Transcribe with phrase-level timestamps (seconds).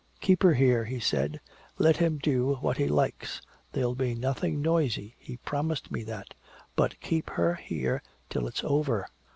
[0.19, 1.39] "Keep her here," she said.
[1.77, 3.39] "Let him do what he likes.
[3.71, 6.33] There'll be nothing noisy, he promised me that.
[6.75, 9.05] But keep her here till it's over."